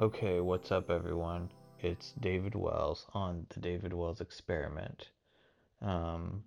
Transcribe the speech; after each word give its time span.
Okay, 0.00 0.40
what's 0.40 0.72
up, 0.72 0.88
everyone? 0.88 1.50
It's 1.80 2.14
David 2.18 2.54
Wells 2.54 3.04
on 3.12 3.44
the 3.50 3.60
David 3.60 3.92
Wells 3.92 4.22
Experiment. 4.22 5.10
Um, 5.82 6.42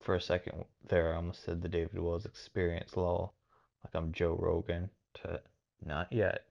for 0.00 0.14
a 0.14 0.20
second 0.20 0.64
there, 0.88 1.12
I 1.12 1.16
almost 1.16 1.44
said 1.44 1.60
the 1.60 1.68
David 1.68 1.98
Wells 1.98 2.24
Experience, 2.24 2.96
lol, 2.96 3.34
like 3.84 3.94
I'm 3.94 4.12
Joe 4.12 4.34
Rogan. 4.40 4.88
To 5.16 5.42
not 5.84 6.10
yet. 6.10 6.46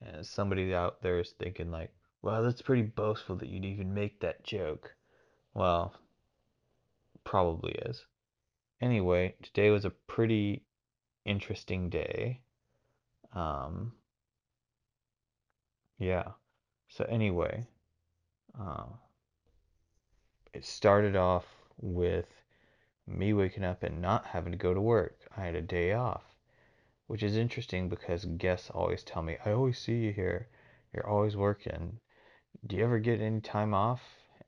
And 0.00 0.24
somebody 0.24 0.72
out 0.72 1.02
there 1.02 1.18
is 1.18 1.32
thinking 1.32 1.72
like, 1.72 1.90
"Well, 2.22 2.44
that's 2.44 2.62
pretty 2.62 2.82
boastful 2.82 3.34
that 3.38 3.48
you'd 3.48 3.64
even 3.64 3.92
make 3.92 4.20
that 4.20 4.44
joke." 4.44 4.94
Well, 5.54 5.92
probably 7.24 7.72
is. 7.72 8.06
Anyway, 8.80 9.34
today 9.42 9.70
was 9.70 9.84
a 9.84 9.90
pretty 9.90 10.62
interesting 11.24 11.90
day. 11.90 12.42
Um, 13.32 13.94
yeah. 16.00 16.32
So 16.88 17.04
anyway, 17.04 17.66
uh, 18.58 18.86
it 20.54 20.64
started 20.64 21.14
off 21.14 21.44
with 21.80 22.26
me 23.06 23.34
waking 23.34 23.64
up 23.64 23.82
and 23.82 24.00
not 24.00 24.24
having 24.24 24.52
to 24.52 24.58
go 24.58 24.72
to 24.72 24.80
work. 24.80 25.18
I 25.36 25.44
had 25.44 25.54
a 25.54 25.62
day 25.62 25.92
off, 25.92 26.24
which 27.06 27.22
is 27.22 27.36
interesting 27.36 27.90
because 27.90 28.24
guests 28.24 28.70
always 28.70 29.04
tell 29.04 29.22
me, 29.22 29.36
I 29.44 29.52
always 29.52 29.78
see 29.78 29.98
you 29.98 30.12
here. 30.12 30.48
You're 30.94 31.06
always 31.06 31.36
working. 31.36 32.00
Do 32.66 32.76
you 32.76 32.84
ever 32.84 32.98
get 32.98 33.20
any 33.20 33.42
time 33.42 33.74
off? 33.74 34.00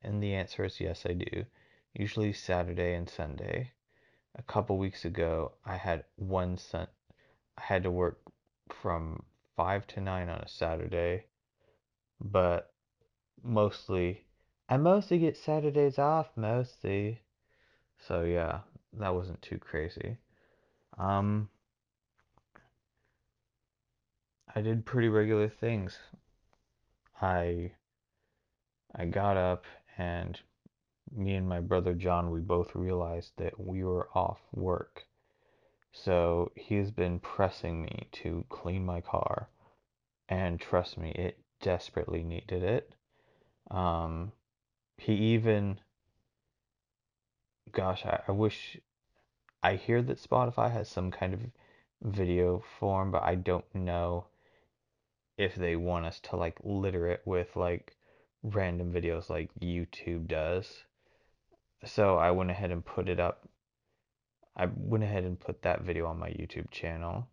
And 0.03 0.23
the 0.23 0.35
answer 0.35 0.65
is 0.65 0.81
yes, 0.81 1.05
I 1.05 1.13
do. 1.13 1.45
Usually 1.93 2.33
Saturday 2.33 2.95
and 2.95 3.09
Sunday. 3.09 3.73
A 4.37 4.43
couple 4.43 4.79
weeks 4.79 5.05
ago, 5.05 5.53
I 5.67 5.77
had 5.77 6.05
one 6.17 6.57
sun. 6.57 6.87
I 7.59 7.63
had 7.63 7.83
to 7.83 7.91
work 7.91 8.21
from 8.71 9.23
5 9.57 9.87
to 9.89 10.01
9 10.01 10.29
on 10.31 10.41
a 10.41 10.49
Saturday, 10.49 11.27
but 12.23 12.73
mostly 13.43 14.25
I 14.69 14.79
mostly 14.79 15.19
get 15.19 15.37
Saturdays 15.37 15.99
off 15.99 16.31
mostly. 16.35 17.21
So 17.99 18.23
yeah, 18.23 18.61
that 18.95 19.15
wasn't 19.15 19.43
too 19.43 19.59
crazy. 19.59 20.17
Um, 20.97 21.51
I 24.55 24.63
did 24.63 24.87
pretty 24.87 25.09
regular 25.09 25.49
things. 25.49 25.99
I 27.21 27.73
I 28.95 29.05
got 29.07 29.37
up 29.37 29.65
and 29.99 30.41
me 31.15 31.35
and 31.35 31.47
my 31.47 31.61
brother 31.61 31.93
John, 31.93 32.31
we 32.31 32.41
both 32.41 32.75
realized 32.75 33.33
that 33.37 33.61
we 33.61 33.85
were 33.85 34.09
off 34.15 34.41
work. 34.53 35.07
So 35.93 36.51
he's 36.57 36.91
been 36.91 37.21
pressing 37.21 37.83
me 37.83 38.09
to 38.13 38.47
clean 38.49 38.87
my 38.87 39.03
car, 39.03 39.51
and 40.31 40.59
trust 40.59 40.97
me, 40.97 41.11
it 41.11 41.39
desperately 41.63 42.23
needed 42.23 42.63
it. 42.63 42.95
Um, 43.71 44.33
he 44.99 45.15
even, 45.15 45.81
gosh, 47.73 48.05
I, 48.05 48.21
I 48.29 48.33
wish 48.33 48.77
I 49.63 49.77
hear 49.77 50.03
that 50.03 50.23
Spotify 50.23 50.71
has 50.71 50.89
some 50.89 51.11
kind 51.11 51.33
of 51.33 51.41
video 52.03 52.63
form, 52.79 53.11
but 53.11 53.23
I 53.23 53.37
don't 53.37 53.65
know 53.75 54.27
if 55.39 55.55
they 55.55 55.77
want 55.77 56.05
us 56.05 56.21
to 56.21 56.37
like 56.37 56.59
litter 56.63 57.07
it 57.07 57.23
with 57.25 57.57
like 57.57 57.97
random 58.43 58.93
videos 58.93 59.31
like 59.31 59.51
YouTube 59.61 60.29
does. 60.29 60.85
So 61.85 62.17
I 62.17 62.31
went 62.33 62.51
ahead 62.51 62.71
and 62.71 62.85
put 62.85 63.09
it 63.09 63.19
up. 63.19 63.49
I 64.57 64.69
went 64.77 65.05
ahead 65.05 65.25
and 65.25 65.41
put 65.41 65.63
that 65.63 65.83
video 65.83 66.07
on 66.07 66.19
my 66.19 66.29
YouTube 66.29 66.71
channel. 66.71 67.29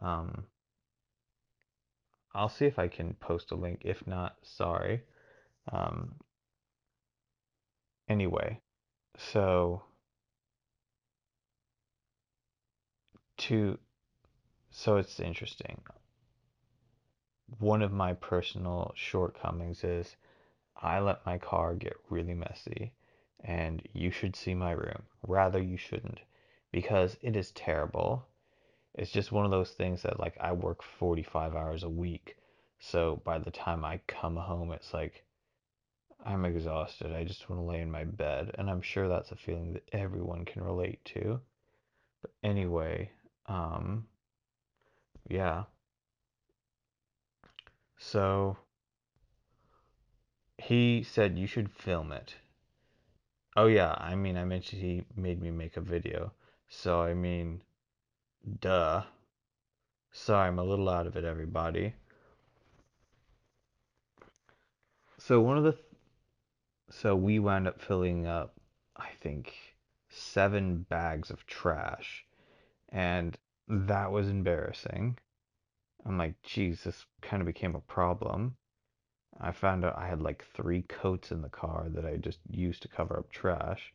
Um, 0.00 0.44
I'll 2.34 2.48
see 2.48 2.66
if 2.66 2.78
I 2.78 2.88
can 2.88 3.14
post 3.14 3.50
a 3.50 3.54
link. 3.54 3.82
If 3.84 4.06
not, 4.06 4.36
sorry. 4.42 5.02
Um, 5.72 6.14
anyway, 8.08 8.60
so 9.16 9.82
to 13.38 13.78
so 14.70 14.96
it's 14.96 15.18
interesting. 15.18 15.80
One 17.58 17.82
of 17.82 17.92
my 17.92 18.12
personal 18.12 18.92
shortcomings 18.94 19.82
is 19.82 20.16
I 20.76 21.00
let 21.00 21.24
my 21.26 21.38
car 21.38 21.74
get 21.74 21.96
really 22.10 22.34
messy, 22.34 22.92
and 23.40 23.82
you 23.92 24.10
should 24.10 24.36
see 24.36 24.54
my 24.54 24.72
room. 24.72 25.02
Rather, 25.26 25.60
you 25.60 25.76
shouldn't, 25.76 26.20
because 26.70 27.16
it 27.22 27.34
is 27.34 27.50
terrible. 27.52 28.27
It's 28.98 29.12
just 29.12 29.30
one 29.30 29.44
of 29.44 29.52
those 29.52 29.70
things 29.70 30.02
that, 30.02 30.18
like, 30.18 30.36
I 30.40 30.52
work 30.52 30.82
45 30.82 31.54
hours 31.54 31.84
a 31.84 31.88
week, 31.88 32.36
so 32.80 33.22
by 33.24 33.38
the 33.38 33.52
time 33.52 33.84
I 33.84 34.00
come 34.08 34.34
home, 34.34 34.72
it's 34.72 34.92
like 34.92 35.24
I'm 36.26 36.44
exhausted. 36.44 37.12
I 37.12 37.22
just 37.22 37.48
want 37.48 37.62
to 37.62 37.64
lay 37.64 37.80
in 37.80 37.92
my 37.92 38.02
bed, 38.02 38.56
and 38.58 38.68
I'm 38.68 38.82
sure 38.82 39.08
that's 39.08 39.30
a 39.30 39.36
feeling 39.36 39.72
that 39.74 39.88
everyone 39.92 40.44
can 40.44 40.64
relate 40.64 41.04
to. 41.06 41.40
But 42.22 42.32
anyway, 42.42 43.12
um, 43.46 44.08
yeah. 45.28 45.64
So 47.98 48.56
he 50.58 51.04
said 51.04 51.38
you 51.38 51.46
should 51.46 51.70
film 51.70 52.10
it. 52.10 52.34
Oh 53.56 53.66
yeah, 53.66 53.94
I 53.96 54.16
mean, 54.16 54.36
I 54.36 54.44
mentioned 54.44 54.82
he 54.82 55.04
made 55.14 55.40
me 55.40 55.52
make 55.52 55.76
a 55.76 55.80
video. 55.80 56.32
So 56.68 57.00
I 57.00 57.14
mean, 57.14 57.60
duh. 58.60 59.02
Sorry, 60.12 60.48
I'm 60.48 60.58
a 60.58 60.64
little 60.64 60.88
out 60.88 61.06
of 61.06 61.16
it, 61.16 61.24
everybody. 61.24 61.94
So 65.18 65.40
one 65.40 65.58
of 65.58 65.64
the 65.64 65.72
th- 65.72 65.84
so 66.90 67.14
we 67.14 67.38
wound 67.38 67.68
up 67.68 67.80
filling 67.80 68.26
up, 68.26 68.54
I 68.96 69.10
think, 69.20 69.52
seven 70.08 70.86
bags 70.88 71.30
of 71.30 71.44
trash, 71.46 72.24
and 72.88 73.36
that 73.68 74.10
was 74.10 74.28
embarrassing. 74.28 75.18
I'm 76.06 76.16
like, 76.16 76.40
geez, 76.42 76.84
this 76.84 77.04
kind 77.20 77.42
of 77.42 77.46
became 77.46 77.74
a 77.74 77.80
problem. 77.80 78.56
I 79.38 79.52
found 79.52 79.84
out 79.84 79.98
I 79.98 80.06
had 80.06 80.22
like 80.22 80.44
three 80.54 80.82
coats 80.82 81.30
in 81.30 81.42
the 81.42 81.50
car 81.50 81.88
that 81.90 82.06
I 82.06 82.16
just 82.16 82.40
used 82.48 82.82
to 82.82 82.88
cover 82.88 83.18
up 83.18 83.30
trash, 83.30 83.92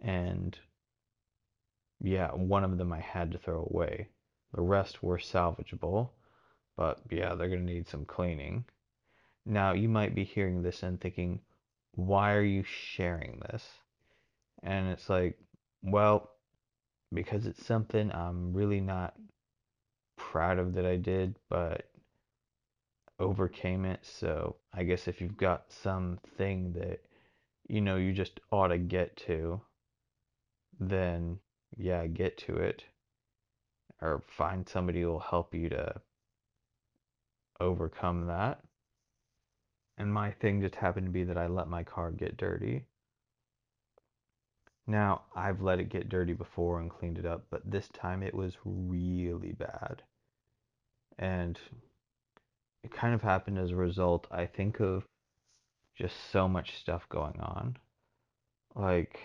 and 0.00 0.58
yeah, 2.02 2.30
one 2.32 2.64
of 2.64 2.78
them 2.78 2.92
I 2.92 3.00
had 3.00 3.32
to 3.32 3.38
throw 3.38 3.66
away. 3.70 4.08
The 4.54 4.62
rest 4.62 5.02
were 5.02 5.18
salvageable, 5.18 6.10
but 6.76 7.00
yeah, 7.10 7.34
they're 7.34 7.48
gonna 7.48 7.60
need 7.60 7.88
some 7.88 8.04
cleaning. 8.04 8.64
Now, 9.46 9.72
you 9.72 9.88
might 9.88 10.14
be 10.14 10.24
hearing 10.24 10.62
this 10.62 10.82
and 10.82 11.00
thinking, 11.00 11.40
why 11.94 12.34
are 12.34 12.42
you 12.42 12.64
sharing 12.64 13.40
this? 13.40 13.64
And 14.62 14.88
it's 14.88 15.08
like, 15.08 15.38
well, 15.82 16.30
because 17.12 17.46
it's 17.46 17.64
something 17.66 18.10
I'm 18.12 18.52
really 18.52 18.80
not 18.80 19.14
proud 20.16 20.58
of 20.58 20.74
that 20.74 20.86
I 20.86 20.96
did, 20.96 21.36
but 21.48 21.88
overcame 23.18 23.84
it. 23.84 24.00
So 24.02 24.56
I 24.72 24.82
guess 24.82 25.08
if 25.08 25.20
you've 25.20 25.36
got 25.36 25.70
something 25.70 26.72
that 26.72 27.00
you 27.68 27.80
know 27.80 27.96
you 27.96 28.12
just 28.12 28.40
ought 28.50 28.68
to 28.68 28.78
get 28.78 29.16
to, 29.28 29.60
then 30.80 31.38
yeah, 31.76 32.06
get 32.06 32.38
to 32.38 32.56
it. 32.56 32.84
Or 34.00 34.22
find 34.26 34.68
somebody 34.68 35.02
who 35.02 35.08
will 35.08 35.20
help 35.20 35.54
you 35.54 35.68
to 35.68 36.00
overcome 37.60 38.26
that. 38.26 38.60
And 39.98 40.12
my 40.12 40.32
thing 40.32 40.60
just 40.60 40.74
happened 40.74 41.06
to 41.06 41.12
be 41.12 41.24
that 41.24 41.38
I 41.38 41.46
let 41.46 41.68
my 41.68 41.84
car 41.84 42.10
get 42.10 42.36
dirty. 42.36 42.84
Now, 44.86 45.22
I've 45.36 45.62
let 45.62 45.78
it 45.78 45.90
get 45.90 46.08
dirty 46.08 46.32
before 46.32 46.80
and 46.80 46.90
cleaned 46.90 47.18
it 47.18 47.26
up, 47.26 47.44
but 47.50 47.62
this 47.70 47.88
time 47.88 48.22
it 48.22 48.34
was 48.34 48.54
really 48.64 49.52
bad. 49.52 50.02
And 51.18 51.58
it 52.82 52.90
kind 52.90 53.14
of 53.14 53.22
happened 53.22 53.58
as 53.58 53.70
a 53.70 53.76
result, 53.76 54.26
I 54.32 54.46
think, 54.46 54.80
of 54.80 55.04
just 55.96 56.16
so 56.32 56.48
much 56.48 56.78
stuff 56.80 57.08
going 57.08 57.38
on. 57.38 57.76
Like 58.74 59.20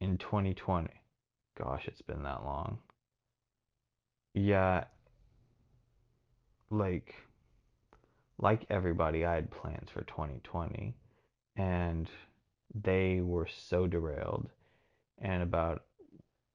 in 0.00 0.16
2020. 0.16 0.88
Gosh, 1.58 1.88
it's 1.88 2.02
been 2.02 2.22
that 2.22 2.44
long. 2.44 2.78
Yeah, 4.34 4.84
like 6.70 7.14
like 8.38 8.66
everybody, 8.70 9.24
I 9.24 9.34
had 9.34 9.50
plans 9.50 9.90
for 9.90 10.02
2020 10.02 10.94
and 11.56 12.08
they 12.74 13.20
were 13.20 13.48
so 13.48 13.86
derailed. 13.86 14.48
And 15.20 15.42
about 15.42 15.84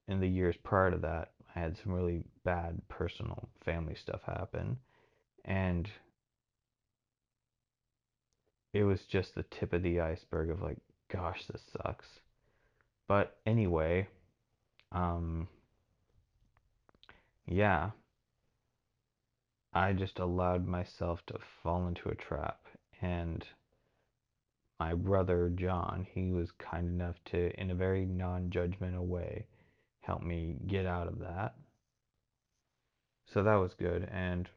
in 0.07 0.21
the 0.21 0.27
years 0.27 0.55
prior 0.63 0.91
to 0.91 0.97
that, 0.99 1.31
I 1.55 1.59
had 1.59 1.77
some 1.77 1.91
really 1.91 2.23
bad 2.45 2.81
personal 2.87 3.49
family 3.65 3.95
stuff 3.95 4.21
happen. 4.23 4.77
And 5.43 5.89
it 8.73 8.83
was 8.83 9.01
just 9.01 9.35
the 9.35 9.43
tip 9.43 9.73
of 9.73 9.83
the 9.83 9.99
iceberg 9.99 10.49
of 10.49 10.61
like, 10.61 10.77
gosh, 11.11 11.45
this 11.51 11.61
sucks. 11.73 12.07
But 13.07 13.37
anyway, 13.45 14.07
um, 14.93 15.47
yeah. 17.47 17.91
I 19.73 19.93
just 19.93 20.19
allowed 20.19 20.67
myself 20.67 21.25
to 21.27 21.39
fall 21.63 21.87
into 21.87 22.09
a 22.09 22.15
trap. 22.15 22.67
And 23.01 23.43
my 24.79 24.93
brother 24.93 25.51
John, 25.53 26.05
he 26.13 26.31
was 26.31 26.51
kind 26.51 26.87
enough 26.87 27.15
to, 27.25 27.59
in 27.59 27.71
a 27.71 27.75
very 27.75 28.05
non 28.05 28.49
judgmental 28.49 29.05
way, 29.05 29.47
help 30.01 30.21
me 30.21 30.57
get 30.67 30.85
out 30.85 31.07
of 31.07 31.19
that. 31.19 31.55
So 33.25 33.41
that 33.43 33.55
was 33.55 33.73
good. 33.73 34.07
And 34.11 34.47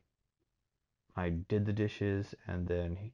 I 1.16 1.30
did 1.30 1.64
the 1.64 1.72
dishes, 1.72 2.34
and 2.46 2.68
then. 2.68 2.96
He... 2.96 3.12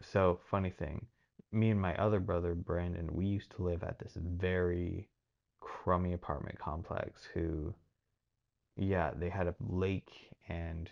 So, 0.00 0.40
funny 0.50 0.70
thing, 0.70 1.06
me 1.52 1.70
and 1.70 1.80
my 1.80 1.94
other 1.96 2.20
brother 2.20 2.54
Brandon, 2.54 3.08
we 3.12 3.26
used 3.26 3.52
to 3.52 3.62
live 3.62 3.84
at 3.84 4.00
this 4.00 4.18
very 4.20 5.08
crummy 5.84 6.14
apartment 6.14 6.58
complex 6.58 7.28
who 7.34 7.74
yeah, 8.74 9.10
they 9.14 9.28
had 9.28 9.46
a 9.46 9.54
lake 9.60 10.30
and 10.48 10.88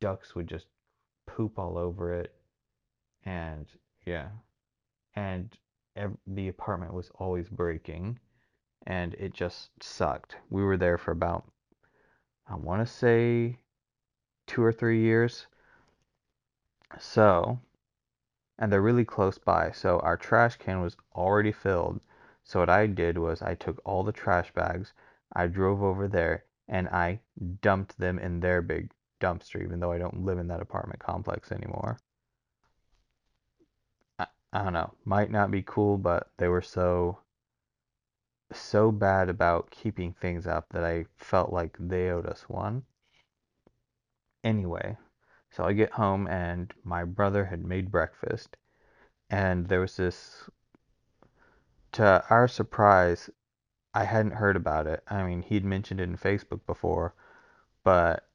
ducks 0.00 0.34
would 0.34 0.46
just 0.46 0.64
poop 1.26 1.58
all 1.58 1.76
over 1.76 2.14
it. 2.14 2.32
And 3.26 3.66
yeah, 4.06 4.28
and 5.14 5.50
ev- 5.96 6.16
the 6.26 6.48
apartment 6.48 6.94
was 6.94 7.10
always 7.16 7.50
breaking 7.50 8.18
and 8.86 9.12
it 9.14 9.34
just 9.34 9.68
sucked. 9.82 10.36
We 10.48 10.62
were 10.62 10.78
there 10.78 10.96
for 10.96 11.10
about, 11.10 11.44
I 12.48 12.56
want 12.56 12.86
to 12.86 12.90
say, 12.90 13.58
two 14.46 14.64
or 14.64 14.72
three 14.72 15.02
years. 15.02 15.46
So, 16.98 17.60
and 18.58 18.72
they're 18.72 18.80
really 18.80 19.04
close 19.04 19.36
by. 19.36 19.72
So 19.72 19.98
our 20.00 20.16
trash 20.16 20.56
can 20.56 20.80
was 20.80 20.96
already 21.14 21.52
filled. 21.52 22.00
So 22.48 22.60
what 22.60 22.70
I 22.70 22.86
did 22.86 23.18
was 23.18 23.42
I 23.42 23.54
took 23.54 23.78
all 23.84 24.02
the 24.02 24.10
trash 24.10 24.50
bags, 24.54 24.94
I 25.34 25.48
drove 25.48 25.82
over 25.82 26.08
there, 26.08 26.44
and 26.66 26.88
I 26.88 27.20
dumped 27.60 27.98
them 27.98 28.18
in 28.18 28.40
their 28.40 28.62
big 28.62 28.90
dumpster, 29.20 29.62
even 29.62 29.80
though 29.80 29.92
I 29.92 29.98
don't 29.98 30.24
live 30.24 30.38
in 30.38 30.48
that 30.48 30.62
apartment 30.62 30.98
complex 30.98 31.52
anymore. 31.52 31.98
I, 34.18 34.26
I 34.50 34.64
don't 34.64 34.72
know, 34.72 34.94
might 35.04 35.30
not 35.30 35.50
be 35.50 35.62
cool, 35.62 35.98
but 35.98 36.30
they 36.38 36.48
were 36.48 36.62
so 36.62 37.18
so 38.50 38.90
bad 38.90 39.28
about 39.28 39.70
keeping 39.70 40.14
things 40.14 40.46
up 40.46 40.70
that 40.70 40.84
I 40.84 41.04
felt 41.18 41.52
like 41.52 41.76
they 41.78 42.08
owed 42.08 42.24
us 42.24 42.48
one. 42.48 42.82
Anyway, 44.42 44.96
so 45.50 45.64
I 45.64 45.74
get 45.74 45.90
home 45.92 46.26
and 46.26 46.72
my 46.82 47.04
brother 47.04 47.44
had 47.44 47.62
made 47.62 47.90
breakfast, 47.90 48.56
and 49.28 49.68
there 49.68 49.80
was 49.80 49.96
this. 49.96 50.48
To 51.92 52.24
our 52.30 52.48
surprise, 52.48 53.30
I 53.94 54.04
hadn't 54.04 54.32
heard 54.32 54.56
about 54.56 54.86
it. 54.86 55.02
I 55.08 55.22
mean, 55.24 55.42
he'd 55.42 55.64
mentioned 55.64 56.00
it 56.00 56.04
in 56.04 56.16
Facebook 56.16 56.60
before, 56.66 57.14
but 57.82 58.28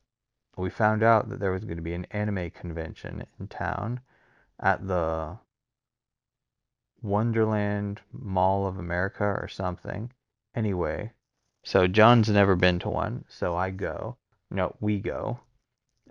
we 0.57 0.69
found 0.69 1.03
out 1.03 1.29
that 1.29 1.39
there 1.39 1.51
was 1.51 1.63
going 1.63 1.77
to 1.77 1.83
be 1.83 1.94
an 1.94 2.05
anime 2.11 2.51
convention 2.51 3.25
in 3.39 3.47
town 3.47 4.01
at 4.59 4.88
the 4.88 5.38
Wonderland 7.01 8.01
Mall 8.11 8.65
of 8.65 8.77
America 8.77 9.23
or 9.23 9.47
something. 9.47 10.11
Anyway, 10.55 11.11
so 11.63 11.88
John's 11.88 12.29
never 12.29 12.55
been 12.55 12.79
to 12.79 12.89
one, 12.89 13.25
so 13.27 13.55
I 13.55 13.69
go. 13.71 14.17
No, 14.50 14.75
we 14.79 15.00
go. 15.00 15.39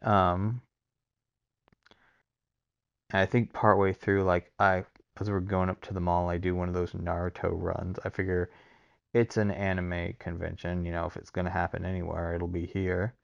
Um, 0.03 0.63
I 3.13 3.27
think 3.27 3.53
partway 3.53 3.93
through, 3.93 4.25
like 4.25 4.51
I, 4.59 4.85
as 5.21 5.31
we're 5.31 5.41
going 5.41 5.69
up 5.69 5.81
to 5.83 5.95
the 5.95 6.01
mall, 6.01 6.31
I 6.31 6.39
do 6.39 6.55
one 6.55 6.69
of 6.69 6.75
those 6.75 6.93
Naruto 6.93 7.51
runs. 7.53 7.99
I 8.05 8.09
figure 8.09 8.51
it's 9.13 9.37
an 9.37 9.51
anime 9.51 10.15
convention. 10.19 10.85
You 10.85 10.93
know, 10.93 11.07
if 11.07 11.17
it's 11.17 11.31
gonna 11.31 11.51
happen 11.51 11.85
anywhere, 11.85 12.35
it'll 12.35 12.49
be 12.49 12.67
here. 12.67 13.15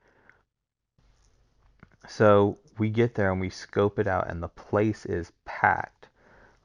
So 2.07 2.59
we 2.79 2.91
get 2.91 3.15
there 3.15 3.33
and 3.33 3.41
we 3.41 3.51
scope 3.51 3.99
it 3.99 4.07
out, 4.07 4.29
and 4.29 4.43
the 4.43 4.49
place 4.49 5.07
is 5.07 5.33
packed. 5.45 6.09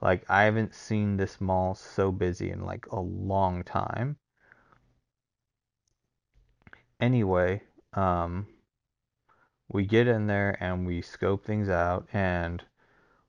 Like 0.01 0.25
I 0.29 0.43
haven't 0.43 0.75
seen 0.75 1.15
this 1.15 1.39
mall 1.39 1.75
so 1.75 2.11
busy 2.11 2.51
in 2.51 2.65
like 2.65 2.85
a 2.87 2.99
long 2.99 3.63
time. 3.63 4.17
Anyway, 6.99 7.61
um, 7.93 8.47
we 9.69 9.85
get 9.85 10.07
in 10.07 10.27
there 10.27 10.57
and 10.59 10.85
we 10.85 11.01
scope 11.01 11.45
things 11.45 11.69
out, 11.69 12.07
and 12.13 12.63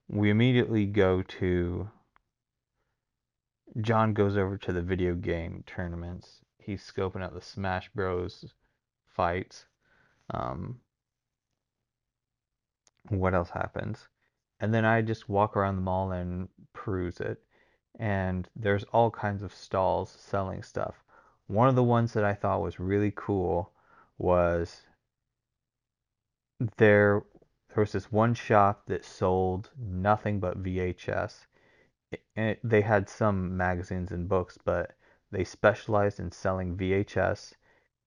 we 0.09 0.31
immediately 0.31 0.87
go 0.87 1.23
to 1.23 1.89
John 3.81 4.13
goes 4.13 4.37
over 4.37 4.57
to 4.59 4.73
the 4.73 4.83
video 4.83 5.15
game 5.15 5.65
tournaments. 5.67 6.41
He's 6.59 6.83
scoping 6.83 7.23
out 7.23 7.35
the 7.35 7.41
Smash 7.41 7.91
Bros. 7.95 8.55
fights. 9.07 9.67
Um, 10.31 10.81
what 13.09 13.35
else 13.35 13.51
happens? 13.51 14.09
And 14.61 14.73
then 14.73 14.85
I 14.85 15.03
just 15.03 15.29
walk 15.29 15.57
around 15.57 15.77
the 15.77 15.83
mall 15.83 16.13
and 16.13 16.49
peruse 16.73 17.21
it. 17.21 17.43
And 17.99 18.49
there's 18.57 18.85
all 18.85 19.11
kinds 19.11 19.43
of 19.43 19.53
stalls 19.53 20.17
selling 20.19 20.63
stuff. 20.63 20.95
One 21.49 21.69
of 21.69 21.75
the 21.75 21.83
ones 21.83 22.13
that 22.15 22.25
I 22.25 22.35
thought 22.35 22.63
was 22.63 22.81
really 22.81 23.13
cool 23.15 23.73
was 24.19 24.83
there 26.77 27.25
there 27.75 27.83
was 27.83 27.93
this 27.93 28.13
one 28.13 28.35
shop 28.35 28.85
that 28.87 29.05
sold 29.05 29.71
nothing 29.77 30.39
but 30.39 30.63
VHS. 30.63 31.47
It, 32.37 32.61
they 32.63 32.81
had 32.83 33.09
some 33.09 33.57
magazines 33.57 34.13
and 34.13 34.29
books, 34.29 34.57
but 34.65 34.93
they 35.33 35.43
specialized 35.43 36.21
in 36.21 36.31
selling 36.31 36.77
VHS 36.77 37.55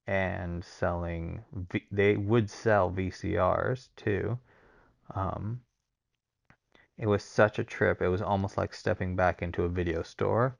and 0.07 0.63
selling. 0.63 1.43
V, 1.51 1.83
they 1.91 2.15
would 2.15 2.49
sell 2.49 2.89
VCRs 2.89 3.89
too. 3.97 4.39
Um, 5.13 5.59
it 6.97 7.07
was 7.07 7.23
such 7.23 7.59
a 7.59 7.65
trip. 7.65 8.01
It 8.01 8.07
was 8.07 8.21
almost 8.21 8.57
like 8.57 8.73
stepping 8.73 9.17
back 9.17 9.41
into 9.41 9.63
a 9.63 9.69
video 9.69 10.01
store. 10.01 10.55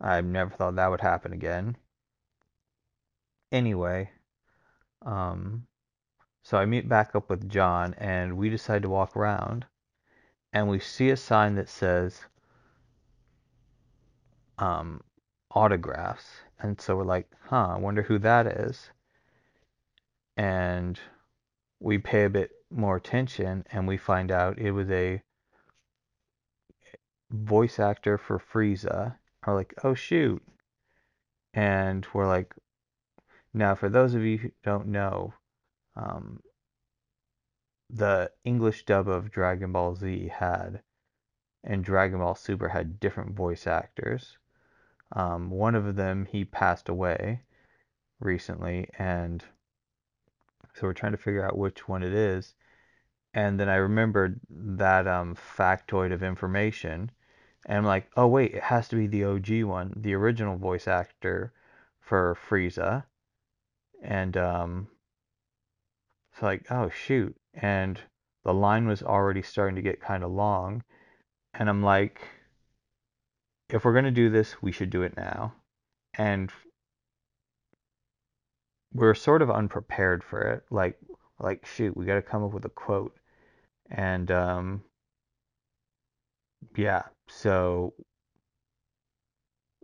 I 0.00 0.22
never 0.22 0.50
thought 0.50 0.76
that 0.76 0.90
would 0.90 1.02
happen 1.02 1.34
again. 1.34 1.76
Anyway, 3.52 4.10
um, 5.02 5.66
so 6.44 6.58
I 6.58 6.66
meet 6.66 6.90
back 6.90 7.14
up 7.14 7.30
with 7.30 7.48
John 7.48 7.94
and 7.94 8.36
we 8.36 8.50
decide 8.50 8.82
to 8.82 8.90
walk 8.90 9.16
around 9.16 9.64
and 10.52 10.68
we 10.68 10.78
see 10.78 11.08
a 11.08 11.16
sign 11.16 11.54
that 11.54 11.70
says 11.70 12.20
um, 14.58 15.00
autographs. 15.50 16.26
And 16.60 16.78
so 16.78 16.96
we're 16.96 17.04
like, 17.04 17.30
huh, 17.48 17.68
I 17.70 17.78
wonder 17.78 18.02
who 18.02 18.18
that 18.18 18.46
is. 18.46 18.90
And 20.36 21.00
we 21.80 21.96
pay 21.96 22.24
a 22.24 22.30
bit 22.30 22.50
more 22.70 22.96
attention 22.96 23.64
and 23.72 23.88
we 23.88 23.96
find 23.96 24.30
out 24.30 24.58
it 24.58 24.72
was 24.72 24.90
a 24.90 25.22
voice 27.30 27.78
actor 27.78 28.18
for 28.18 28.38
Frieza. 28.38 29.16
Are 29.44 29.54
like, 29.54 29.72
oh 29.82 29.94
shoot. 29.94 30.42
And 31.54 32.06
we're 32.12 32.28
like, 32.28 32.54
now 33.54 33.74
for 33.74 33.88
those 33.88 34.14
of 34.14 34.22
you 34.22 34.36
who 34.36 34.50
don't 34.62 34.88
know, 34.88 35.32
um, 35.96 36.40
the 37.90 38.30
English 38.44 38.84
dub 38.84 39.08
of 39.08 39.30
Dragon 39.30 39.72
Ball 39.72 39.94
Z 39.94 40.28
had 40.28 40.82
and 41.64 41.84
Dragon 41.84 42.18
Ball 42.18 42.34
Super 42.34 42.68
had 42.68 43.00
different 43.00 43.34
voice 43.34 43.66
actors. 43.66 44.36
Um, 45.12 45.50
one 45.50 45.74
of 45.74 45.96
them 45.96 46.26
he 46.26 46.44
passed 46.44 46.88
away 46.88 47.42
recently, 48.20 48.88
and 48.98 49.42
so 50.74 50.86
we're 50.86 50.92
trying 50.92 51.12
to 51.12 51.18
figure 51.18 51.44
out 51.44 51.58
which 51.58 51.88
one 51.88 52.02
it 52.02 52.12
is. 52.12 52.54
And 53.32 53.58
then 53.58 53.68
I 53.68 53.76
remembered 53.76 54.40
that 54.50 55.08
um, 55.08 55.34
factoid 55.34 56.12
of 56.12 56.22
information, 56.22 57.10
and 57.66 57.78
I'm 57.78 57.84
like, 57.84 58.10
oh 58.16 58.26
wait, 58.26 58.54
it 58.54 58.62
has 58.62 58.88
to 58.88 58.96
be 58.96 59.06
the 59.06 59.24
OG 59.24 59.62
one, 59.64 59.92
the 59.96 60.14
original 60.14 60.56
voice 60.56 60.86
actor 60.86 61.52
for 62.00 62.36
Frieza. 62.48 63.04
And 64.02 64.36
um, 64.36 64.88
it's 66.34 66.42
like, 66.42 66.66
oh 66.70 66.90
shoot. 66.90 67.36
And 67.54 68.00
the 68.44 68.52
line 68.52 68.88
was 68.88 69.02
already 69.04 69.42
starting 69.42 69.76
to 69.76 69.82
get 69.82 70.00
kind 70.00 70.24
of 70.24 70.32
long. 70.32 70.82
And 71.54 71.68
I'm 71.68 71.82
like, 71.82 72.20
if 73.68 73.84
we're 73.84 73.92
going 73.92 74.04
to 74.04 74.10
do 74.10 74.30
this, 74.30 74.60
we 74.60 74.72
should 74.72 74.90
do 74.90 75.02
it 75.02 75.16
now. 75.16 75.54
And 76.18 76.50
we're 78.92 79.14
sort 79.14 79.42
of 79.42 79.50
unprepared 79.50 80.24
for 80.24 80.40
it. 80.42 80.64
Like, 80.70 80.98
like 81.38 81.64
shoot, 81.66 81.96
we 81.96 82.04
got 82.04 82.16
to 82.16 82.22
come 82.22 82.42
up 82.42 82.52
with 82.52 82.64
a 82.64 82.70
quote. 82.70 83.16
And 83.90 84.28
um, 84.32 84.82
yeah, 86.76 87.02
so 87.28 87.94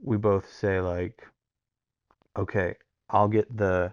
we 0.03 0.17
both 0.17 0.53
say 0.53 0.81
like, 0.81 1.23
okay, 2.37 2.75
I'll 3.09 3.29
get 3.29 3.57
the 3.57 3.93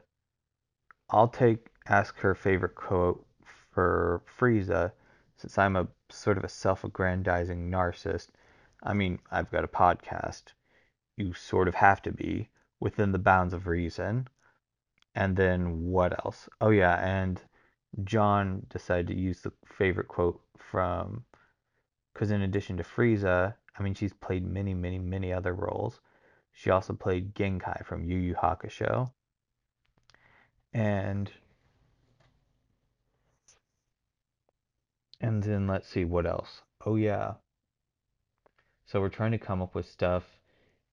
I'll 1.10 1.28
take 1.28 1.60
ask 1.90 2.18
her 2.18 2.36
favorite 2.36 2.76
quote 2.76 3.26
for 3.72 4.22
Frieza, 4.40 4.92
since 5.38 5.58
I'm 5.58 5.76
a 5.76 5.88
sort 6.10 6.38
of 6.38 6.44
a 6.44 6.50
self-aggrandizing 6.50 7.70
narcissist. 7.70 8.30
I 8.84 8.94
mean, 8.94 9.20
I've 9.32 9.52
got 9.52 9.64
a 9.64 9.68
podcast. 9.68 10.54
You 11.16 11.34
sort 11.34 11.68
of 11.68 11.76
have 11.76 12.02
to 12.04 12.12
be 12.12 12.50
within 12.80 13.12
the 13.12 13.20
bounds 13.20 13.54
of 13.54 13.68
reason. 13.68 14.28
And 15.16 15.36
then 15.36 15.86
what 15.86 16.14
else? 16.26 16.48
Oh 16.62 16.70
yeah, 16.70 16.96
and 17.04 17.42
John 18.04 18.66
decided 18.70 19.08
to 19.08 19.16
use 19.16 19.42
the 19.42 19.52
favorite 19.66 20.08
quote 20.08 20.40
from 20.58 21.24
because 22.14 22.32
in 22.32 22.42
addition 22.42 22.78
to 22.78 22.84
Frieza, 22.84 23.54
I 23.78 23.84
mean 23.84 23.94
she's 23.94 24.14
played 24.14 24.46
many, 24.46 24.74
many, 24.74 25.00
many 25.00 25.34
other 25.34 25.54
roles. 25.54 26.00
She 26.52 26.72
also 26.72 26.94
played 26.94 27.36
Genkai 27.36 27.86
from 27.86 28.04
Yu 28.04 28.18
Yu 28.18 28.34
Hakusho. 28.36 29.12
And 30.74 31.32
and 35.22 35.44
then 35.44 35.68
let's 35.68 35.88
see 35.88 36.06
what 36.06 36.26
else. 36.26 36.62
Oh 36.86 36.96
yeah. 36.96 37.34
So 38.86 39.02
we're 39.02 39.10
trying 39.10 39.32
to 39.32 39.38
come 39.38 39.62
up 39.62 39.76
with 39.76 39.90
stuff 39.90 40.24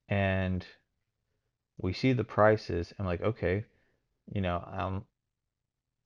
and 0.09 0.65
we 1.79 1.93
see 1.93 2.13
the 2.13 2.25
prices 2.25 2.93
and 2.99 3.07
like 3.07 3.23
okay, 3.23 3.65
you 4.33 4.41
know, 4.41 4.67
I'm 4.71 5.05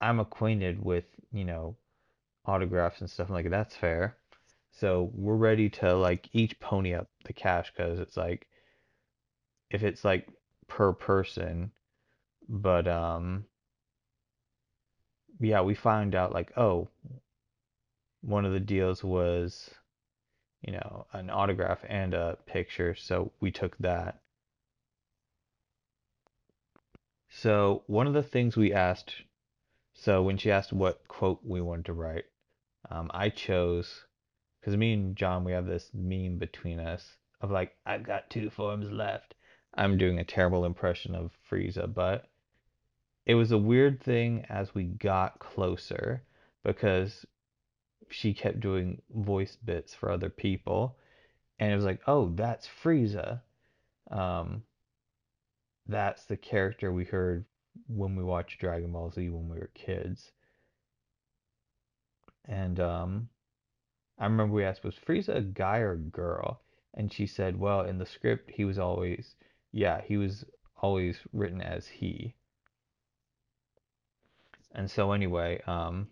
I'm 0.01 0.21
acquainted 0.21 0.83
with, 0.85 1.05
you 1.33 1.45
know, 1.45 1.77
autographs 2.45 3.01
and 3.01 3.11
stuff 3.11 3.29
I'm 3.29 3.35
like 3.35 3.51
that's 3.51 3.77
fair. 3.77 4.17
So 4.73 5.11
we're 5.15 5.37
ready 5.37 5.71
to 5.71 5.95
like 5.95 6.29
each 6.33 6.59
pony 6.61 6.95
up 6.95 7.09
the 7.25 7.33
cash 7.33 7.73
because 7.75 7.99
it's 7.99 8.17
like 8.17 8.47
if 9.71 9.83
it's 9.83 10.05
like 10.05 10.29
per 10.67 10.93
person, 10.93 11.73
but 12.49 12.87
um 12.89 13.45
yeah, 15.41 15.61
we 15.63 15.75
find 15.75 16.15
out 16.15 16.33
like 16.33 16.53
oh, 16.57 16.89
one 18.21 18.45
of 18.45 18.53
the 18.53 18.61
deals 18.61 19.03
was 19.03 19.71
you 20.63 20.73
know, 20.73 21.07
an 21.13 21.31
autograph 21.31 21.85
and 21.89 22.15
a 22.15 22.37
picture, 22.47 22.95
so 22.95 23.33
we 23.41 23.51
took 23.51 23.77
that. 23.79 24.21
So 27.31 27.85
one 27.87 28.07
of 28.07 28.15
the 28.15 28.23
things 28.23 28.57
we 28.57 28.73
asked, 28.73 29.15
so 29.93 30.23
when 30.23 30.37
she 30.37 30.51
asked 30.51 30.73
what 30.73 31.07
quote 31.07 31.41
we 31.45 31.61
wanted 31.61 31.85
to 31.87 31.93
write, 31.93 32.25
um, 32.91 33.11
I 33.15 33.29
chose 33.29 34.05
because 34.61 34.77
me 34.77 34.95
and 34.95 35.15
John 35.15 35.45
we 35.45 35.53
have 35.53 35.67
this 35.67 35.91
meme 35.95 36.39
between 36.39 36.81
us 36.81 37.17
of 37.41 37.51
like 37.51 37.77
I've 37.87 38.03
got 38.03 38.31
two 38.31 38.51
forms 38.51 38.91
left. 38.91 39.35
I'm 39.75 39.99
doing 39.99 40.19
a 40.19 40.25
terrible 40.25 40.65
impression 40.65 41.15
of 41.15 41.31
Frieza, 41.49 41.93
but 41.93 42.29
it 43.27 43.35
was 43.35 43.53
a 43.53 43.59
weird 43.59 44.03
thing 44.03 44.45
as 44.49 44.75
we 44.75 44.85
got 44.85 45.39
closer 45.39 46.25
because 46.65 47.25
she 48.11 48.35
kept 48.35 48.61
doing 48.61 49.03
voice 49.15 49.57
bits 49.65 49.95
for 49.95 50.11
other 50.11 50.31
people, 50.31 50.97
and 51.59 51.73
it 51.73 51.77
was 51.77 51.85
like, 51.85 52.01
oh, 52.07 52.33
that's 52.35 52.69
Frieza. 52.83 53.41
Um, 54.11 54.63
that's 55.87 56.25
the 56.25 56.37
character 56.37 56.93
we 56.93 57.05
heard 57.05 57.45
when 57.87 58.17
we 58.17 58.25
watched 58.25 58.61
Dragon 58.61 58.93
Ball 58.93 59.11
Z 59.11 59.29
when 59.31 59.49
we 59.49 59.59
were 59.59 59.71
kids. 59.75 60.33
And 62.47 62.81
um, 62.81 63.29
I 64.19 64.25
remember 64.25 64.55
we 64.55 64.65
asked, 64.65 64.85
was 64.85 64.95
Frieza 65.07 65.37
a 65.37 65.43
guy 65.43 65.79
or 65.79 65.93
a 65.93 65.99
girl? 65.99 66.63
And 66.95 67.13
she 67.13 67.27
said, 67.27 67.59
well, 67.59 67.83
in 67.83 67.99
the 67.99 68.07
script, 68.07 68.51
he 68.51 68.65
was 68.65 68.79
always, 68.79 69.37
yeah, 69.73 70.01
he 70.01 70.17
was 70.17 70.45
always 70.81 71.19
written 71.33 71.61
as 71.61 71.87
he. 71.87 72.35
And 74.73 74.91
so, 74.91 75.13
anyway, 75.13 75.63
um, 75.67 76.09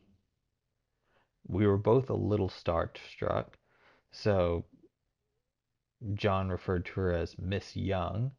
we 1.48 1.66
were 1.66 1.76
both 1.78 2.10
a 2.10 2.14
little 2.14 2.48
starstruck. 2.48 3.46
So 4.10 4.64
John 6.14 6.48
referred 6.48 6.86
to 6.86 6.92
her 7.00 7.12
as 7.12 7.38
Miss 7.38 7.76
Young, 7.76 8.32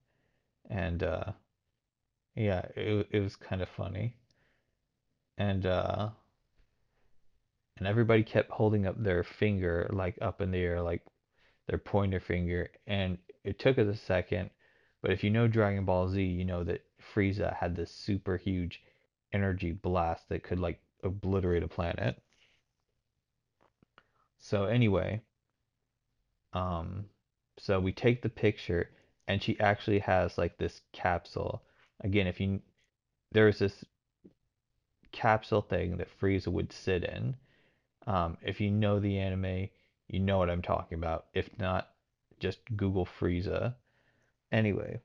and 0.69 1.03
uh, 1.03 1.31
yeah, 2.35 2.65
it 2.75 3.07
it 3.11 3.19
was 3.19 3.35
kind 3.35 3.61
of 3.61 3.69
funny, 3.69 4.15
and 5.37 5.65
uh, 5.65 6.09
and 7.77 7.87
everybody 7.87 8.23
kept 8.23 8.51
holding 8.51 8.85
up 8.85 9.01
their 9.01 9.23
finger 9.23 9.89
like 9.91 10.17
up 10.21 10.41
in 10.41 10.51
the 10.51 10.59
air, 10.59 10.81
like 10.81 11.01
their 11.67 11.77
pointer 11.77 12.19
finger, 12.19 12.69
and 12.85 13.17
it 13.43 13.59
took 13.59 13.77
us 13.77 13.87
a 13.87 13.95
second, 13.95 14.49
but 15.01 15.11
if 15.11 15.23
you 15.23 15.29
know 15.29 15.47
Dragon 15.47 15.85
Ball 15.85 16.09
Z, 16.09 16.21
you 16.21 16.45
know 16.45 16.63
that 16.63 16.83
Frieza 17.13 17.55
had 17.55 17.75
this 17.75 17.91
super 17.91 18.37
huge 18.37 18.81
energy 19.31 19.71
blast 19.71 20.29
that 20.29 20.43
could 20.43 20.59
like 20.59 20.79
obliterate 21.03 21.63
a 21.63 21.67
planet. 21.67 22.21
So 24.47 24.63
anyway, 24.63 25.21
um, 26.53 27.03
so 27.59 27.81
we 27.81 27.91
take 27.91 28.21
the 28.21 28.29
picture, 28.29 28.89
and 29.27 29.43
she 29.43 29.59
actually 29.59 29.99
has 29.99 30.37
like 30.37 30.57
this 30.57 30.79
capsule. 30.93 31.63
Again, 31.99 32.27
if 32.27 32.39
you 32.39 32.61
there's 33.33 33.59
this 33.59 33.83
capsule 35.11 35.61
thing 35.61 35.97
that 35.97 36.07
Frieza 36.17 36.47
would 36.47 36.71
sit 36.71 37.03
in. 37.03 37.35
Um, 38.05 38.37
if 38.41 38.61
you 38.61 38.71
know 38.71 39.01
the 39.01 39.19
anime, 39.19 39.67
you 40.07 40.21
know 40.21 40.37
what 40.37 40.49
I'm 40.49 40.61
talking 40.61 40.97
about. 40.97 41.25
If 41.33 41.49
not, 41.59 41.89
just 42.39 42.59
Google 42.77 43.05
Frieza. 43.19 43.75
Anyway, 44.53 45.01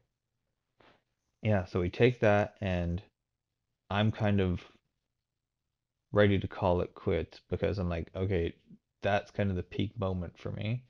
yeah, 1.43 1.65
so 1.65 1.81
we 1.81 1.91
take 1.91 2.21
that, 2.21 2.55
and 2.61 3.03
I'm 3.91 4.13
kind 4.13 4.41
of 4.41 4.61
ready 6.13 6.39
to 6.39 6.47
call 6.47 6.81
it 6.81 6.95
quits 6.95 7.41
because 7.51 7.81
I'm 7.81 7.89
like, 7.89 8.09
okay, 8.15 8.55
that's 9.03 9.31
kind 9.31 9.51
of 9.51 9.57
the 9.57 9.63
peak 9.63 9.99
moment 9.99 10.39
for 10.39 10.51
me. 10.51 10.85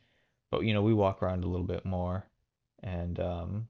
But 0.51 0.61
you 0.61 0.75
know, 0.75 0.83
we 0.83 0.95
walk 0.95 1.23
around 1.23 1.45
a 1.45 1.49
little 1.49 1.67
bit 1.67 1.85
more, 1.85 2.27
and 2.83 3.19
um, 3.19 3.69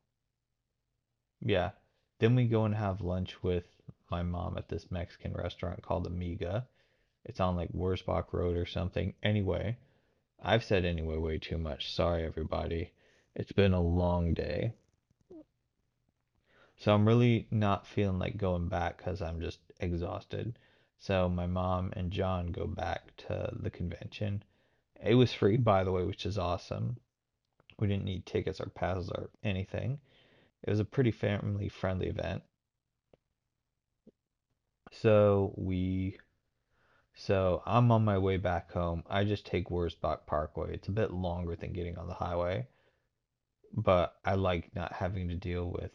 yeah. 1.41 1.71
Then 2.19 2.37
we 2.37 2.47
go 2.47 2.65
and 2.65 2.75
have 2.75 3.01
lunch 3.01 3.43
with 3.43 3.65
my 4.11 4.23
mom 4.23 4.57
at 4.57 4.69
this 4.69 4.91
Mexican 4.91 5.33
restaurant 5.33 5.83
called 5.83 6.07
Amiga. 6.07 6.69
It's 7.25 7.41
on 7.41 7.57
like 7.57 7.73
Wurzbach 7.73 8.33
Road 8.33 8.57
or 8.57 8.67
something. 8.67 9.15
Anyway, 9.23 9.77
I've 10.41 10.65
said 10.65 10.85
anyway 10.85 11.17
way 11.17 11.39
too 11.39 11.59
much. 11.59 11.93
Sorry, 11.93 12.25
everybody. 12.25 12.93
It's 13.35 13.53
been 13.53 13.73
a 13.73 13.81
long 13.81 14.35
day. 14.35 14.75
So 16.77 16.93
I'm 16.93 17.07
really 17.07 17.47
not 17.51 17.87
feeling 17.87 18.19
like 18.19 18.37
going 18.37 18.69
back 18.69 18.99
because 18.99 19.23
I'm 19.23 19.41
just 19.41 19.61
exhausted. 19.81 20.59
So 21.03 21.29
my 21.29 21.49
mom 21.49 21.93
and 21.97 22.13
John 22.13 22.53
go 22.53 22.65
back 22.65 23.17
to 23.29 23.53
the 23.59 23.71
convention. 23.71 24.45
It 25.05 25.17
was 25.17 25.33
free, 25.33 25.57
by 25.57 25.83
the 25.83 25.91
way, 25.91 26.05
which 26.05 26.25
is 26.25 26.39
awesome. 26.39 26.97
We 27.77 27.89
didn't 27.89 28.05
need 28.05 28.25
tickets 28.25 28.61
or 28.61 28.67
passes 28.67 29.11
or 29.11 29.31
anything. 29.43 29.99
It 30.63 30.71
was 30.71 30.79
a 30.79 30.85
pretty 30.85 31.11
family 31.11 31.69
friendly 31.69 32.07
event. 32.07 32.45
So 34.93 35.53
we 35.57 36.19
so 37.15 37.65
I'm 37.67 37.91
on 37.91 38.05
my 38.05 38.19
way 38.19 38.37
back 38.37 38.71
home. 38.71 39.03
I 39.11 39.25
just 39.25 39.45
take 39.45 39.71
Wurzbach 39.71 40.25
Parkway. 40.27 40.75
It's 40.75 40.87
a 40.87 40.93
bit 40.93 41.11
longer 41.11 41.57
than 41.57 41.73
getting 41.73 41.99
on 41.99 42.07
the 42.07 42.15
highway, 42.15 42.69
but 43.75 44.15
I 44.25 44.35
like 44.35 44.73
not 44.77 44.93
having 44.93 45.27
to 45.31 45.35
deal 45.35 45.69
with 45.69 45.91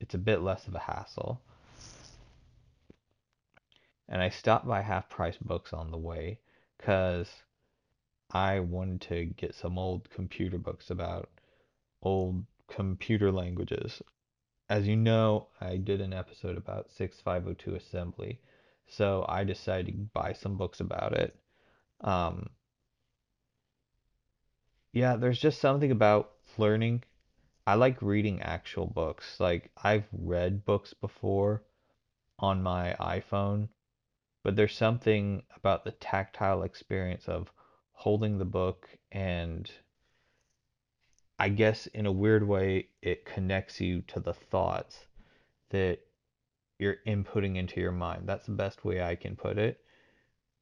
it's 0.00 0.14
a 0.14 0.18
bit 0.18 0.42
less 0.42 0.66
of 0.66 0.74
a 0.74 0.80
hassle. 0.80 1.40
And 4.12 4.20
I 4.20 4.28
stopped 4.28 4.68
by 4.68 4.82
Half 4.82 5.08
Price 5.08 5.38
Books 5.38 5.72
on 5.72 5.90
the 5.90 5.96
way 5.96 6.38
because 6.76 7.30
I 8.30 8.60
wanted 8.60 9.00
to 9.08 9.24
get 9.24 9.54
some 9.54 9.78
old 9.78 10.10
computer 10.10 10.58
books 10.58 10.90
about 10.90 11.30
old 12.02 12.44
computer 12.68 13.32
languages. 13.32 14.02
As 14.68 14.86
you 14.86 14.96
know, 14.96 15.48
I 15.62 15.78
did 15.78 16.02
an 16.02 16.12
episode 16.12 16.58
about 16.58 16.90
6502 16.90 17.74
assembly, 17.74 18.38
so 18.86 19.24
I 19.30 19.44
decided 19.44 19.86
to 19.86 19.92
buy 20.12 20.34
some 20.34 20.58
books 20.58 20.80
about 20.80 21.14
it. 21.14 21.34
Um, 22.02 22.50
yeah, 24.92 25.16
there's 25.16 25.40
just 25.40 25.58
something 25.58 25.90
about 25.90 26.32
learning. 26.58 27.02
I 27.66 27.76
like 27.76 28.02
reading 28.02 28.42
actual 28.42 28.86
books. 28.86 29.40
Like, 29.40 29.70
I've 29.82 30.06
read 30.12 30.66
books 30.66 30.92
before 30.92 31.62
on 32.38 32.62
my 32.62 32.94
iPhone, 33.00 33.68
but 34.42 34.56
there's 34.56 34.76
something 34.76 35.42
about 35.56 35.84
the 35.84 35.92
tactile 35.92 36.62
experience 36.62 37.28
of 37.28 37.52
holding 37.92 38.38
the 38.38 38.44
book 38.44 38.88
and 39.10 39.70
I 41.38 41.48
guess 41.48 41.88
in 41.88 42.06
a 42.06 42.12
weird 42.12 42.46
way 42.46 42.88
it 43.02 43.24
connects 43.24 43.80
you 43.80 44.02
to 44.02 44.20
the 44.20 44.32
thoughts 44.32 45.06
that 45.70 45.98
you're 46.78 46.98
inputting 47.04 47.56
into 47.56 47.80
your 47.80 47.90
mind. 47.90 48.28
That's 48.28 48.46
the 48.46 48.52
best 48.52 48.84
way 48.84 49.02
I 49.02 49.16
can 49.16 49.34
put 49.34 49.58
it. 49.58 49.80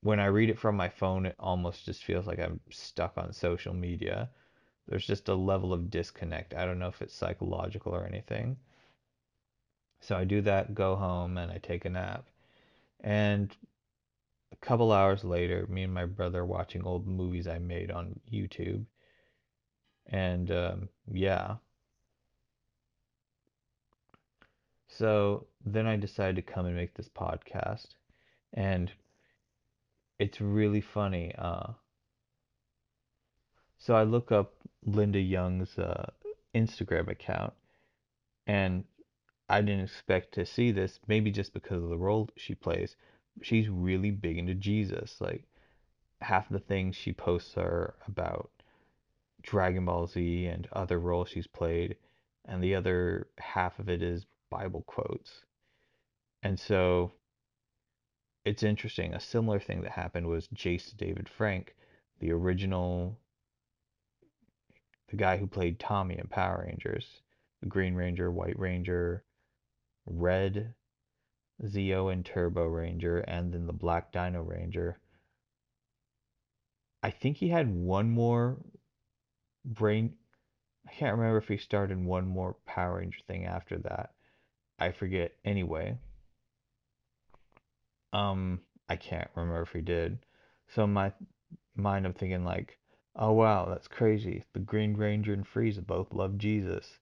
When 0.03 0.21
I 0.21 0.27
read 0.27 0.49
it 0.49 0.59
from 0.59 0.77
my 0.77 0.89
phone, 0.89 1.27
it 1.27 1.37
almost 1.39 1.85
just 1.85 2.05
feels 2.05 2.27
like 2.27 2.39
I'm 2.39 2.61
stuck 2.71 3.19
on 3.19 3.33
social 3.35 3.75
media. 3.75 4.31
There's 4.89 5.07
just 5.07 5.29
a 5.29 5.35
level 5.35 5.75
of 5.75 5.91
disconnect. 5.91 6.55
I 6.55 6.65
don't 6.65 6.79
know 6.79 6.89
if 6.89 7.03
it's 7.03 7.15
psychological 7.15 7.95
or 7.95 8.07
anything. 8.07 8.57
So 10.01 10.17
I 10.17 10.25
do 10.25 10.41
that, 10.41 10.75
go 10.75 10.97
home, 10.97 11.37
and 11.37 11.53
I 11.53 11.59
take 11.59 11.85
a 11.85 11.91
nap. 11.91 12.30
And 13.03 13.55
a 14.53 14.57
couple 14.57 14.93
hours 14.93 15.25
later, 15.25 15.67
me 15.69 15.85
and 15.85 15.95
my 15.95 16.07
brother 16.07 16.45
watching 16.45 16.85
old 16.85 17.07
movies 17.07 17.47
I 17.47 17.59
made 17.59 17.91
on 17.91 18.19
YouTube. 18.31 18.85
And 20.07 20.51
um, 20.51 20.89
yeah. 21.11 21.57
So 24.89 25.47
then 25.65 25.87
I 25.87 25.97
decided 25.97 26.37
to 26.37 26.53
come 26.53 26.67
and 26.67 26.77
make 26.77 26.95
this 26.95 27.09
podcast, 27.09 27.87
and 28.53 28.93
it's 30.19 30.41
really 30.41 30.81
funny. 30.83 31.33
Uh, 31.39 31.73
so 33.79 33.95
I 33.95 34.03
look 34.03 34.31
up 34.31 34.53
Linda 34.85 35.21
Young's 35.21 35.79
uh, 35.79 36.11
Instagram 36.55 37.09
account, 37.09 37.55
and 38.47 38.85
I 39.51 39.63
didn't 39.63 39.85
expect 39.87 40.33
to 40.35 40.47
see 40.47 40.71
this, 40.71 41.01
maybe 41.09 41.33
just 41.33 41.53
because 41.53 41.83
of 41.83 41.89
the 41.89 41.99
role 41.99 42.31
she 42.37 42.55
plays. 42.55 42.95
She's 43.43 43.69
really 43.69 44.13
big 44.13 44.39
into 44.39 44.55
Jesus. 44.55 45.21
Like 45.21 45.43
half 46.21 46.47
of 46.47 46.53
the 46.53 46.61
things 46.67 46.95
she 46.95 47.13
posts 47.13 47.57
are 47.57 47.95
about 48.07 48.51
Dragon 49.43 49.87
Ball 49.87 50.07
Z 50.07 50.47
and 50.47 50.69
other 50.73 51.01
roles 51.01 51.31
she's 51.31 51.49
played, 51.49 51.97
and 52.45 52.63
the 52.63 52.77
other 52.77 53.27
half 53.39 53.81
of 53.81 53.89
it 53.89 54.03
is 54.03 54.25
Bible 54.51 54.85
quotes. 54.87 55.45
And 56.45 56.59
so 56.59 57.11
it's 58.45 58.63
interesting. 58.63 59.15
A 59.15 59.21
similar 59.21 59.59
thing 59.59 59.81
that 59.83 59.91
happened 59.91 60.29
was 60.29 60.47
Jason 60.53 60.95
David 60.97 61.29
Frank, 61.29 61.75
the 62.21 62.31
original, 62.31 63.19
the 65.09 65.17
guy 65.17 65.39
who 65.39 65.49
played 65.49 65.81
Tommy 65.81 66.19
in 66.19 66.29
Power 66.29 66.65
Rangers, 66.69 67.23
the 67.61 67.67
Green 67.67 67.95
Ranger, 67.95 68.31
White 68.31 68.57
Ranger, 68.57 69.25
Red, 70.07 70.75
Zeo 71.65 72.13
and 72.13 72.25
Turbo 72.25 72.65
Ranger, 72.65 73.19
and 73.19 73.53
then 73.53 73.67
the 73.67 73.73
Black 73.73 74.13
Dino 74.13 74.43
Ranger. 74.43 74.99
I 77.03 77.11
think 77.11 77.37
he 77.37 77.49
had 77.49 77.75
one 77.75 78.11
more 78.11 78.59
brain. 79.65 80.15
I 80.87 80.93
can't 80.93 81.17
remember 81.17 81.39
if 81.39 81.49
he 81.49 81.57
started 81.57 82.03
one 82.03 82.27
more 82.27 82.57
Power 82.67 82.99
Ranger 82.99 83.21
thing 83.27 83.47
after 83.47 83.79
that. 83.79 84.15
I 84.79 84.93
forget. 84.93 85.33
Anyway, 85.45 85.99
um, 88.13 88.61
I 88.89 88.97
can't 88.97 89.31
remember 89.35 89.63
if 89.63 89.73
he 89.73 89.81
did. 89.81 90.19
So 90.75 90.85
in 90.85 90.93
my 90.93 91.13
mind, 91.77 92.07
I'm 92.07 92.15
thinking 92.15 92.45
like, 92.45 92.79
oh 93.17 93.33
wow, 93.33 93.67
that's 93.69 93.89
crazy. 93.89 94.45
The 94.53 94.61
Green 94.61 94.95
Ranger 94.95 95.33
and 95.33 95.47
Frieza 95.47 95.87
both 95.87 96.13
love 96.13 96.39
Jesus. 96.39 96.99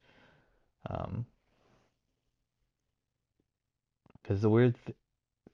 Um, 0.89 1.27
because 4.29 4.43
the 4.43 4.51
weird 4.51 4.77
th- 4.85 4.97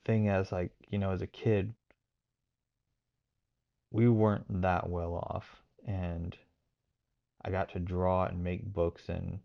thing 0.05 0.29
as 0.29 0.51
like 0.51 0.73
you 0.91 0.99
know 0.99 1.13
as 1.13 1.23
a 1.23 1.29
kid, 1.29 1.73
we 3.93 4.09
weren't 4.09 4.63
that 4.63 4.89
well 4.89 5.15
off, 5.15 5.63
and 5.87 6.37
I 7.45 7.51
got 7.51 7.71
to 7.71 7.79
draw 7.79 8.25
and 8.25 8.43
make 8.43 8.65
books, 8.65 9.09
and 9.09 9.39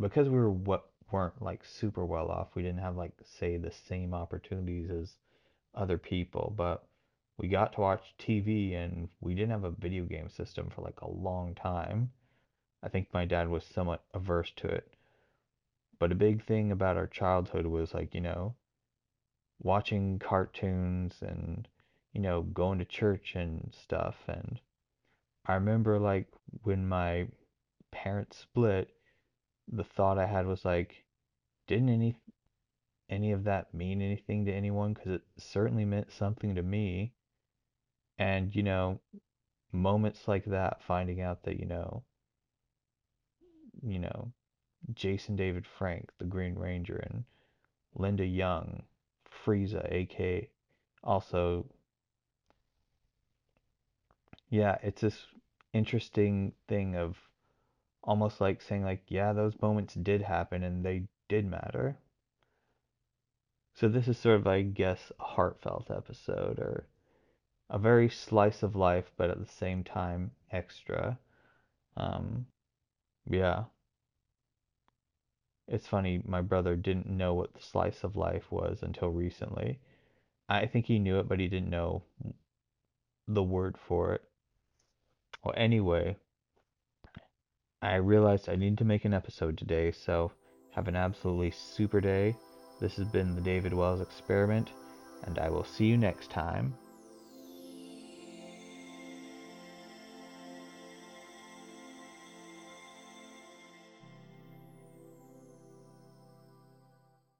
because 0.00 0.28
we 0.28 0.36
were 0.36 0.50
what 0.50 0.86
weren't 1.10 1.42
like 1.42 1.64
super 1.64 2.06
well 2.06 2.30
off, 2.30 2.54
we 2.54 2.62
didn't 2.62 2.78
have 2.78 2.96
like 2.96 3.14
say 3.24 3.56
the 3.56 3.72
same 3.88 4.14
opportunities 4.14 4.90
as 4.90 5.16
other 5.74 5.98
people, 5.98 6.54
but 6.56 6.84
we 7.36 7.48
got 7.48 7.72
to 7.72 7.80
watch 7.80 8.14
TV 8.16 8.76
and 8.76 9.08
we 9.20 9.34
didn't 9.34 9.50
have 9.50 9.64
a 9.64 9.70
video 9.70 10.04
game 10.04 10.28
system 10.28 10.70
for 10.70 10.82
like 10.82 11.00
a 11.00 11.10
long 11.10 11.54
time. 11.56 12.12
I 12.82 12.88
think 12.88 13.08
my 13.12 13.24
dad 13.24 13.48
was 13.48 13.64
somewhat 13.64 14.04
averse 14.14 14.52
to 14.56 14.68
it. 14.68 14.92
But 16.00 16.12
a 16.12 16.16
big 16.16 16.44
thing 16.44 16.72
about 16.72 16.96
our 16.96 17.06
childhood 17.06 17.66
was 17.66 17.94
like, 17.94 18.14
you 18.14 18.22
know, 18.22 18.56
watching 19.62 20.18
cartoons 20.18 21.16
and, 21.20 21.68
you 22.12 22.20
know, 22.20 22.42
going 22.42 22.78
to 22.78 22.84
church 22.84 23.34
and 23.36 23.72
stuff. 23.78 24.16
And 24.26 24.58
I 25.46 25.54
remember 25.54 25.98
like 25.98 26.26
when 26.62 26.88
my 26.88 27.28
parents 27.92 28.38
split, 28.38 28.88
the 29.68 29.84
thought 29.84 30.18
I 30.18 30.26
had 30.26 30.46
was 30.46 30.64
like, 30.64 31.04
didn't 31.68 31.90
any 31.90 32.16
any 33.10 33.32
of 33.32 33.44
that 33.44 33.74
mean 33.74 34.00
anything 34.00 34.46
to 34.46 34.52
anyone? 34.52 34.94
Because 34.94 35.12
it 35.12 35.22
certainly 35.36 35.84
meant 35.84 36.12
something 36.12 36.54
to 36.54 36.62
me. 36.62 37.12
And, 38.18 38.54
you 38.54 38.62
know, 38.62 39.00
moments 39.72 40.28
like 40.28 40.44
that, 40.46 40.82
finding 40.82 41.20
out 41.20 41.42
that, 41.44 41.58
you 41.58 41.66
know, 41.66 42.04
you 43.82 43.98
know, 43.98 44.32
Jason 44.94 45.36
David 45.36 45.66
Frank, 45.66 46.10
the 46.18 46.24
Green 46.24 46.54
Ranger, 46.54 46.96
and 46.96 47.24
Linda 47.94 48.24
Young, 48.24 48.82
Frieza, 49.44 49.84
AK, 49.90 50.50
also, 51.02 51.66
yeah, 54.48 54.76
it's 54.82 55.00
this 55.00 55.26
interesting 55.72 56.52
thing 56.68 56.96
of 56.96 57.16
almost 58.02 58.40
like 58.40 58.60
saying 58.60 58.84
like, 58.84 59.02
yeah, 59.08 59.32
those 59.32 59.60
moments 59.60 59.94
did 59.94 60.22
happen 60.22 60.62
and 60.62 60.84
they 60.84 61.04
did 61.28 61.46
matter. 61.46 61.96
So 63.74 63.88
this 63.88 64.08
is 64.08 64.18
sort 64.18 64.36
of, 64.36 64.46
I 64.46 64.62
guess, 64.62 65.12
a 65.18 65.24
heartfelt 65.24 65.90
episode 65.90 66.58
or 66.58 66.86
a 67.70 67.78
very 67.78 68.10
slice 68.10 68.62
of 68.62 68.76
life, 68.76 69.10
but 69.16 69.30
at 69.30 69.38
the 69.38 69.52
same 69.52 69.84
time 69.84 70.32
extra. 70.50 71.18
Um, 71.96 72.46
yeah. 73.28 73.64
It's 75.70 75.86
funny, 75.86 76.20
my 76.26 76.40
brother 76.40 76.74
didn't 76.74 77.08
know 77.08 77.32
what 77.32 77.54
the 77.54 77.62
slice 77.62 78.02
of 78.02 78.16
life 78.16 78.50
was 78.50 78.82
until 78.82 79.08
recently. 79.08 79.78
I 80.48 80.66
think 80.66 80.86
he 80.86 80.98
knew 80.98 81.20
it, 81.20 81.28
but 81.28 81.38
he 81.38 81.46
didn't 81.46 81.70
know 81.70 82.02
the 83.28 83.44
word 83.44 83.76
for 83.86 84.14
it. 84.14 84.22
Well, 85.44 85.54
anyway, 85.56 86.16
I 87.80 87.94
realized 87.94 88.48
I 88.48 88.56
need 88.56 88.78
to 88.78 88.84
make 88.84 89.04
an 89.04 89.14
episode 89.14 89.56
today, 89.56 89.92
so 89.92 90.32
have 90.72 90.88
an 90.88 90.96
absolutely 90.96 91.52
super 91.52 92.00
day. 92.00 92.34
This 92.80 92.96
has 92.96 93.06
been 93.06 93.36
the 93.36 93.40
David 93.40 93.72
Wells 93.72 94.00
Experiment, 94.00 94.70
and 95.22 95.38
I 95.38 95.50
will 95.50 95.64
see 95.64 95.84
you 95.84 95.96
next 95.96 96.30
time. 96.30 96.74